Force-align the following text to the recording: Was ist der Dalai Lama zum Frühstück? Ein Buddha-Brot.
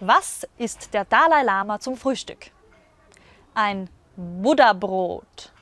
Was 0.00 0.46
ist 0.58 0.92
der 0.92 1.06
Dalai 1.06 1.42
Lama 1.42 1.80
zum 1.80 1.96
Frühstück? 1.96 2.50
Ein 3.54 3.88
Buddha-Brot. 4.16 5.52